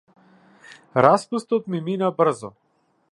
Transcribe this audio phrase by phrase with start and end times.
[1.05, 2.53] Распустот ми мина брзо.